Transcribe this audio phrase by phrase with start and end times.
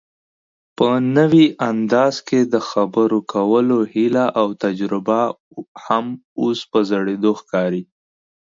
[0.77, 5.21] په نوي انداز کې دخبرو کولو هيله اوتجربه
[5.85, 6.05] هم
[6.41, 7.83] اوس په زړېدو ښکاري